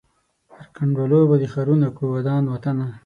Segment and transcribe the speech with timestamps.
[0.49, 2.87] پر کنډوالو به دي ښارونه کړو ودان وطنه